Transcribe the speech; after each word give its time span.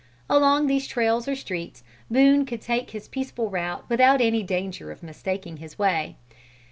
Along 0.27 0.65
these 0.65 0.87
trails 0.87 1.27
or 1.27 1.35
streets, 1.35 1.83
Boone 2.09 2.43
could 2.47 2.59
take 2.61 2.89
his 2.89 3.07
peaceful 3.07 3.51
route 3.51 3.87
without 3.87 4.19
any 4.19 4.41
danger 4.41 4.91
of 4.91 5.03
mistaking 5.03 5.57
his 5.57 5.77
way. 5.77 6.15